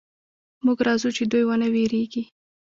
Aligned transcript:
موږ 0.65 0.79
راځو 0.87 1.09
چې 1.17 1.23
دوئ 1.31 1.43
ونه 1.45 1.67
وېرېږي. 1.73 2.23